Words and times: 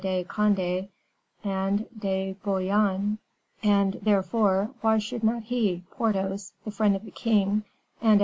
de 0.01 0.23
Conde, 0.23 0.87
and 1.43 1.85
de 1.99 2.33
Bouillon 2.43 2.89
Turenne. 2.89 3.17
And, 3.61 3.93
therefore, 4.01 4.71
why 4.81 4.97
should 4.97 5.23
not 5.23 5.43
he, 5.43 5.83
Porthos, 5.91 6.53
the 6.65 6.71
friend 6.71 6.95
of 6.95 7.05
the 7.05 7.11
king, 7.11 7.65
and 8.01 8.13
of 8.15 8.19
M. 8.19 8.19